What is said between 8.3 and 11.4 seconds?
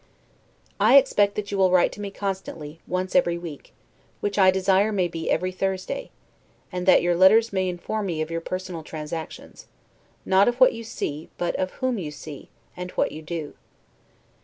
your personal transactions: not of what you see,